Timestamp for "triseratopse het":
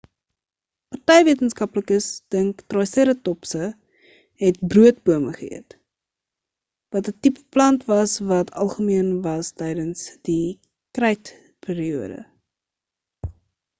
2.73-4.57